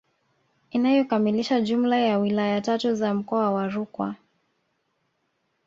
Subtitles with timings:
[0.71, 4.15] Inayokamilisha jumla ya wilaya tatu za mkoa wa Rukwa